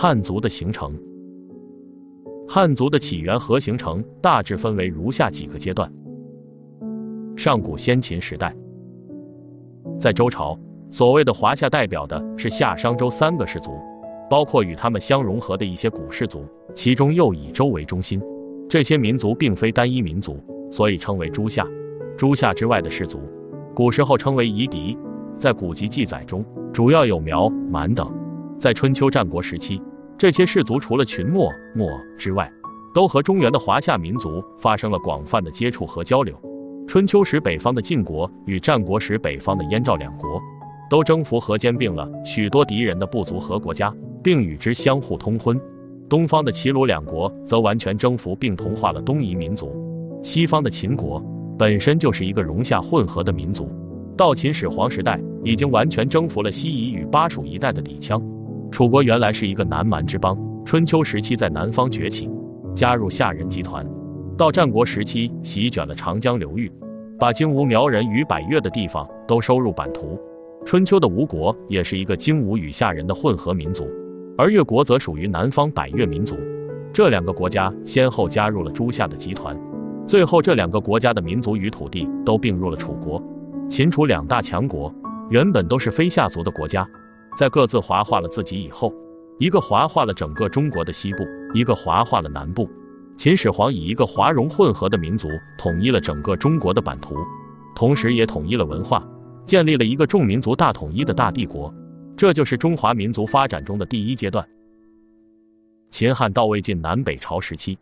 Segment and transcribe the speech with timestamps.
[0.00, 0.96] 汉族的形成，
[2.46, 5.92] 汉族的起源和形成大致分为如下几个阶段。
[7.36, 8.54] 上古先秦时代，
[9.98, 10.56] 在周朝，
[10.92, 13.72] 所谓的华夏代表的是夏商周三个氏族，
[14.30, 16.44] 包括与他们相融合的一些古氏族，
[16.76, 18.22] 其中又以周为中心。
[18.68, 20.38] 这些民族并非单一民族，
[20.70, 21.66] 所以称为诸夏。
[22.16, 23.18] 诸夏之外的氏族，
[23.74, 24.96] 古时候称为夷狄。
[25.38, 28.08] 在古籍记载中，主要有苗、蛮等。
[28.58, 29.80] 在春秋战国时期，
[30.18, 32.50] 这些氏族除了群墨、墨之外，
[32.92, 36.34] 都和中原的华夏民族发生了广泛的接触和交流。
[36.88, 40.40] 春秋时北方的晋国与战国时北方的燕赵两国，
[40.90, 43.94] 都征服和兼并了许多敌人的部族和国家，
[44.24, 45.60] 并与之相互通婚。
[46.08, 49.72] 东方的齐鲁两国则完全征服并同化了东夷民族。
[50.24, 51.22] 西方的秦国
[51.56, 53.70] 本身就是一个融洽混合的民族，
[54.16, 58.20] 到秦始皇时代已经完全征服了西夷与巴蜀一带的氐羌。
[58.78, 62.30] 楚国原来是一个南蛮之邦，春秋时期在南方崛起，
[62.76, 63.84] 加入夏人集团。
[64.36, 66.70] 到战国时期，席卷了长江流域，
[67.18, 70.16] 把荆吴苗人与百越的地方都收入版图。
[70.64, 73.84] 春秋的吴国也是一个荆吴与夏人的混合民族，
[74.36, 76.36] 而越国则属于南方百越民族。
[76.92, 79.58] 这两个国家先后加入了诸夏的集团，
[80.06, 83.20] 最后这两个国家的民族与土地都并入了楚国。
[83.68, 84.94] 秦楚两大强国
[85.30, 86.88] 原本都是非夏族的国家。
[87.38, 88.92] 在各自华化了自己以后，
[89.38, 92.68] 一个华化了整个中国的西部，一个华化了南部。
[93.16, 97.14] 秦始皇以一个华容混合的民族统一了整个中国的版图，
[97.76, 99.06] 同时也统一了文化，
[99.46, 101.72] 建立了一个众民族大统一的大帝国。
[102.16, 104.44] 这就是中华民族发展中的第一阶段。
[105.92, 107.78] 秦汉到魏晋南北朝时期，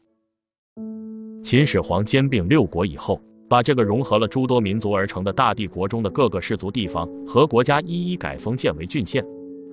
[1.42, 9.24] 秦始皇兼并六国以后，把这个融合了诸多民族而成的大帝国中的各个氏族地方和国家一一改封建为郡县。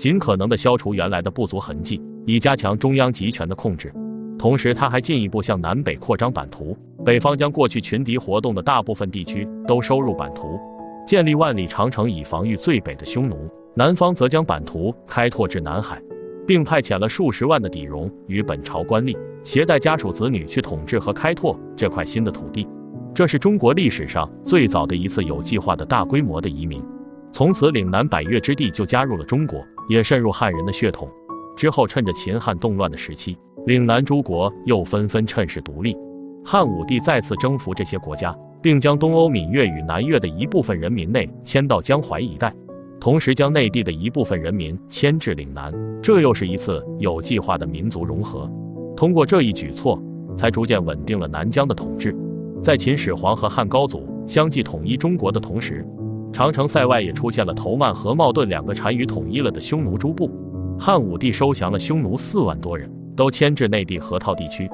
[0.04, 3.90] 尽可能的消除原来的部族痕迹，以加强中央集权的控制。
[4.38, 10.60] 同时，他还进一步向南北扩张版图，北方将过去群敌活动的大部分地区都收入版图，
[11.08, 13.38] 建立万里长城以防御最北的匈奴；
[13.77, 16.02] 南方则将版图开拓至南海，
[16.45, 22.67] 并派遣了数十万的底戎与本朝官吏，携带家属子女去统治和开拓这块新的土地。
[23.16, 26.83] 这是中国历史上最早的一次有计划的大规模的移民。
[27.32, 29.66] 从此，岭南百越之地就加入了中国。
[29.89, 31.10] 也渗入汉人的血统。
[31.55, 35.95] 之后，趁着秦汉动乱的时期，岭南诸国又纷纷趁势独立。
[36.44, 42.54] 汉武帝再次征服这些国家，并将东欧闽越与南越的一部分人民内迁到江淮一带，
[42.99, 45.71] 同时将内地的一部分人民迁至岭南。
[46.02, 48.50] 这又是一次有计划的民族融合。
[48.98, 50.02] 通过这一举措，
[50.36, 52.15] 才逐渐稳定了南疆的统治。
[52.61, 55.86] 在秦始皇和汉高祖相继统一中国的同时，
[56.33, 60.32] 长城塞外也出现了头曼和茂顿两个单于统一了的匈奴诸部，
[60.80, 64.67] 汉武帝收降了匈奴四万多人，都迁至内地河套地区，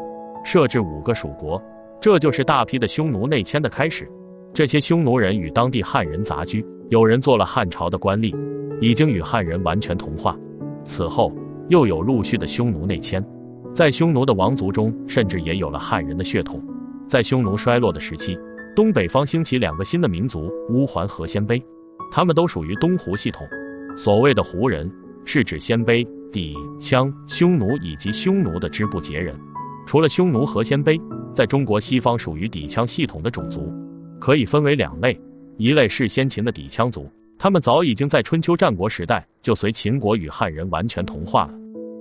[0.45, 1.61] 设置五个属国，
[1.99, 4.09] 这就是大批的匈奴内迁的开始。
[4.53, 8.33] 这些匈奴人与当地汉人杂居，有人做了汉朝的官吏，
[8.79, 10.37] 已经与汉人完全同化。
[10.85, 11.31] 此后
[11.67, 13.23] 又有陆续的匈奴内迁，
[13.75, 16.63] 在匈奴的王族中，甚至也有了汉人的血统。
[17.09, 18.39] 在匈奴衰落的时期。
[18.75, 21.61] 东北方兴起两个新的民族乌桓和鲜卑，
[22.11, 23.47] 他们都属于东胡系统。
[23.97, 24.89] 所谓的胡人，
[25.25, 29.35] 是指鲜卑、氐羌、匈奴以及匈奴的支部节人。
[29.85, 31.01] 除了匈奴和鲜卑，
[31.33, 33.69] 在中国西方属于氐羌系统的种族，
[34.19, 35.19] 可以分为两类：
[35.57, 41.53] 一类是先秦的氐羌族，他们早已经在春秋战国时代就随秦国与汉人完全同化了；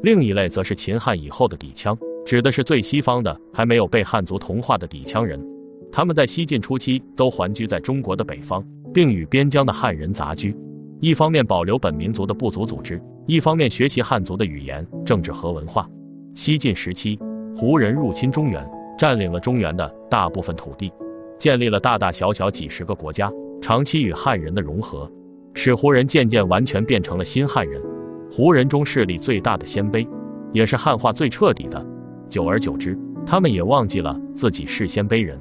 [0.02, 5.57] 另一类则是秦汉以后的氐羌，指的是最西方的还没有被汉族同化的氐羌人。
[5.98, 8.64] 他们在西晋初期都还居在中国的北方，
[8.94, 10.56] 并与边疆的汉人杂居，
[11.00, 15.91] 一方面保留本民族的部族组织，一方面学习汉族的语言、政治和文化。
[16.37, 17.19] 西晋时期，
[17.56, 18.64] 胡人入侵中原，
[18.97, 20.92] 占领了中原的大部分土地，
[21.37, 25.10] 建立了大大小小几十个国家，长期与汉人的融合，
[25.54, 27.82] 使胡人渐渐完全变成了新汉人。
[28.31, 30.06] 胡人中势力最大的鲜卑，
[30.52, 31.84] 也是汉化最彻底的，
[32.31, 32.96] 久而久之，
[33.26, 35.37] 他们也忘记了自己是鲜卑人。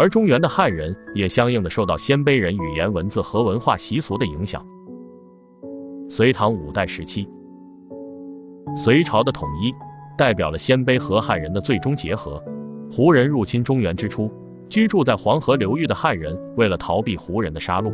[0.00, 4.64] 而中原的汉人也相应的受到鲜卑人语言文字和文化习俗的影响。
[6.08, 7.28] 隋唐五代时期，
[8.78, 9.70] 隋朝的统一
[10.16, 12.42] 代表了鲜卑和汉人的最终结合。
[12.90, 14.32] 胡人入侵中原之初，
[14.70, 17.92] 居住在黄河流域的汉人为了逃避胡人的杀戮，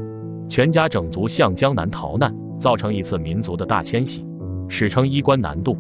[0.49, 4.25] 全家整族向江南逃难，造成一次民族的大迁徙，
[4.69, 5.77] 史称衣冠南渡。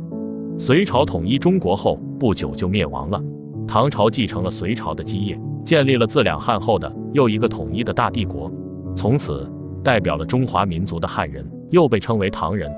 [0.58, 3.22] 隋朝统一中国后不久就灭亡了，
[3.68, 5.40] 唐朝继承了隋朝的基业。
[5.66, 8.48] 建立了自两汉后的又一个统一的大帝国，
[8.96, 9.50] 从此
[9.82, 12.72] 代表了中华民族的汉人又被称为唐人。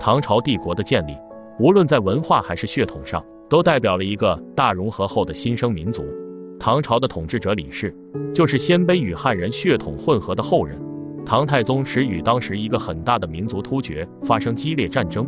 [0.00, 1.16] 唐朝帝国的建立
[1.60, 6.04] 无论在文化还是血统上，都代表了一个大融合后的新生民族。
[6.58, 7.94] 唐朝的统治者李氏，
[8.34, 10.76] 就是鲜卑与汉人血统混合的后人。
[11.24, 15.24] 唐太宗时与当时一个很大的民族突厥发生激烈战争，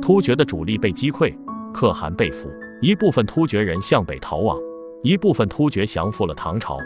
[0.00, 1.34] 突厥的主力被击溃，
[1.74, 2.48] 可汗被俘，
[2.80, 4.58] 一部分突厥人向北逃亡，
[5.04, 6.78] 一部分突厥降服了唐朝，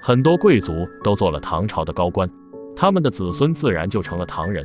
[0.00, 2.30] 很多贵族都做了唐朝的高官，
[2.76, 4.64] 他们的子孙自然就成了唐人。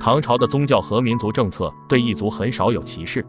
[0.00, 3.22] 唐朝的宗教和民族政策对异族很少有歧视，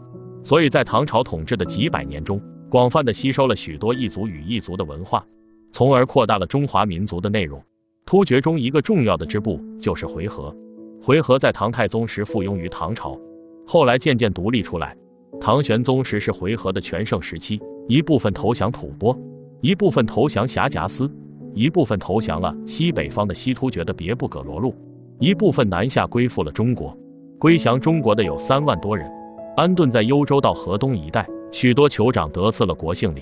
[0.46, 5.26] 所以在唐朝统治的几百年中，广泛的吸收了许多异族与异族的文化，
[5.74, 7.62] 从而扩大了中华民族的内容。
[8.06, 10.56] 突厥中一个重要的支部就是回纥，
[11.04, 13.20] 回纥在唐太宗时附庸于唐朝，
[13.66, 14.96] 后来渐渐独立出来。
[15.42, 19.18] 唐玄宗时是回纥的全盛时期，一部分投降吐蕃，
[19.62, 21.10] 一部分投降辖夹斯，
[21.54, 24.76] 一部分投降了西北方的西突厥的别部葛罗路，
[25.20, 26.96] 一部分南下归附了中国。
[27.40, 29.10] 归降中国的有三万多人，
[29.56, 33.22] 安顿在幽州到河东一带，许多酋长得赐了国姓李，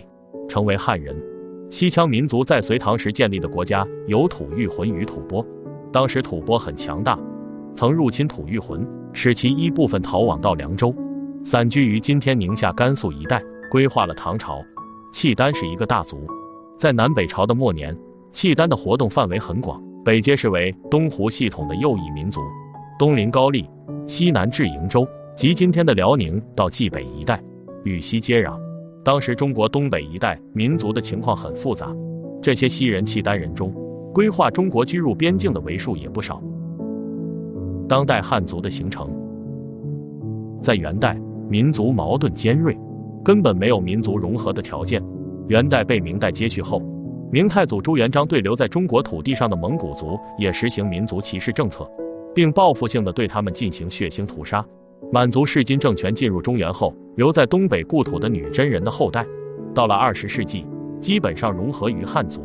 [0.49, 1.15] 成为汉人。
[1.69, 5.45] 西羌民族在隋唐时建立的国家有吐谷浑与吐蕃，
[5.91, 7.19] 当时吐蕃很强大，
[7.75, 10.95] 曾入侵吐谷浑，使其一部分逃往到凉州，
[11.43, 13.43] 散居于今天宁夏、甘肃一带，
[13.75, 14.63] 规划了唐朝。
[15.11, 16.25] 契丹是一个大族，
[16.79, 17.93] 在南北朝的末年，
[18.31, 22.39] 契丹的活动范围很广，北接是为东湖系统的右翼民族，
[22.97, 23.69] 东临高丽，
[24.07, 25.05] 西南至瀛州
[25.35, 27.43] 及今天的辽宁到冀北一带，
[27.83, 28.57] 与西接壤。
[29.03, 31.93] 当时中国东北一带民族的情况很复杂，
[32.41, 33.73] 这些西人契丹人中，
[34.13, 36.41] 规划中国居入边境的为数也不少。
[37.89, 39.09] 当代汉族的形成，
[40.61, 41.19] 在元代
[41.49, 42.73] 民族矛盾尖锐，
[43.25, 45.03] 根本没有民族融合的条件。
[45.47, 46.79] 元代被明代接续后，
[47.31, 51.89] 明太祖朱元璋对留在中国土地上的蒙古族也实行民族歧视政策，
[52.35, 54.63] 并报复性的对他们进行血腥屠杀。
[55.11, 59.25] 满族世金政权进入中原后，留在东北故土的女真人的后代，
[59.73, 60.65] 到了二十世纪，
[61.01, 62.41] 基本上融合于汉族，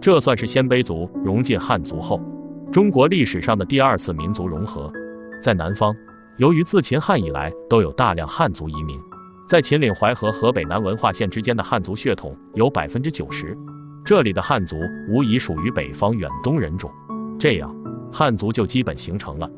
[0.00, 2.20] 这算是鲜卑族融进汉族后，
[2.70, 4.92] 中国历史上的第二次民族融合。
[5.42, 5.94] 在南方，
[6.36, 8.96] 由于自秦汉以来都有大量汉族移民，
[9.48, 13.56] 在秦岭淮河和北南文化线之间的汉族血统有百分之九十，
[14.04, 14.76] 这里的汉族
[15.08, 16.90] 无疑属于北方远东人种，
[17.38, 17.72] 这样
[18.12, 19.48] 汉族就基本形成了。